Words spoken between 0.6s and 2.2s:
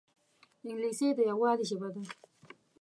انګلیسي د یووالي ژبه ده